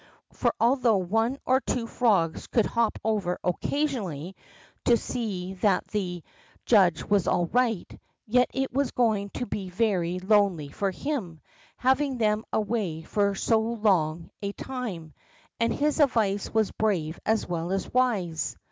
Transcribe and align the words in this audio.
For 0.33 0.51
although 0.59 0.97
one 0.97 1.37
or 1.45 1.61
two 1.61 1.85
frogs 1.85 2.47
could 2.47 2.65
hop 2.65 2.97
over 3.05 3.37
occasionally 3.43 4.35
to 4.85 4.97
see 4.97 5.53
that 5.61 5.87
the 5.89 6.23
84 6.23 6.23
THE 6.23 6.23
ROCK 6.23 6.27
FROG 6.33 6.65
judge 6.65 7.03
was 7.11 7.27
all 7.27 7.45
right, 7.45 7.99
yet 8.25 8.49
it 8.51 8.73
was 8.73 8.89
going 8.89 9.29
to 9.35 9.45
be 9.45 9.69
very 9.69 10.17
lonely 10.17 10.69
for 10.69 10.89
him, 10.89 11.39
having 11.77 12.17
them 12.17 12.45
away 12.51 13.03
for 13.03 13.35
so 13.35 13.59
long 13.59 14.31
a 14.41 14.53
time, 14.53 15.13
and 15.59 15.71
his 15.71 15.99
advice 15.99 16.51
was 16.51 16.71
brave 16.71 17.19
as 17.23 17.47
well 17.47 17.71
as 17.71 17.93
wise. 17.93 18.57